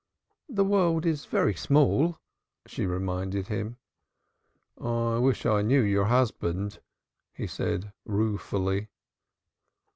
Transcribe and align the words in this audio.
"The 0.49 0.63
world 0.65 1.05
is 1.05 1.25
very 1.27 1.53
small," 1.53 2.17
she 2.65 2.87
reminded 2.87 3.49
him. 3.49 3.77
"I 4.83 5.19
wish 5.19 5.45
I 5.45 5.61
knew 5.61 5.81
your 5.83 6.05
husband," 6.05 6.79
he 7.33 7.45
said 7.45 7.93
ruefully. 8.05 8.89